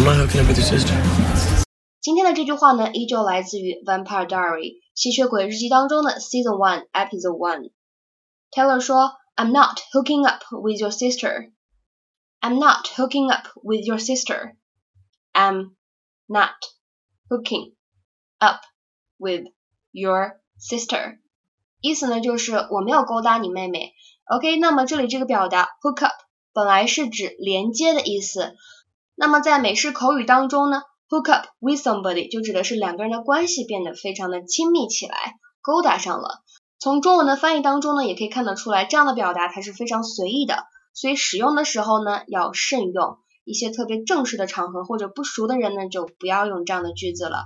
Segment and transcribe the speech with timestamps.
[0.00, 0.94] I'm not hooking up with your sister.
[2.00, 4.56] 今天的这句话呢，依旧来自于《Vampire Diary》
[4.94, 7.70] 吸血鬼日记当中的 Season One Episode One。
[8.50, 11.52] Tyler 说：“I'm not hooking up with your sister.
[12.40, 14.56] I'm not hooking up with your sister.
[15.34, 15.72] I'm
[16.26, 16.56] not
[17.28, 17.74] hooking
[18.38, 18.62] up
[19.18, 19.48] with
[19.92, 21.18] your sister。”
[21.82, 23.92] 意思呢，就是我没有勾搭你妹妹。
[24.24, 26.14] OK，那么这里这个表达 “hook up”
[26.54, 28.54] 本来是指连接的意思。
[29.20, 30.80] 那么在美式口语当中呢
[31.10, 35.14] ？Hook up with somebody 就指的是两个人的关系变得非常的亲密起来，
[35.60, 36.40] 勾搭上了。
[36.78, 40.64] 从中文的翻译当中呢，也可以看得出来，这样的表达它是非常随意的，
[40.94, 43.18] 所以使用的时候呢要慎用。
[43.44, 47.44] 一些特别正式的场合或者不熟的人呢，就不要用这样的句子了。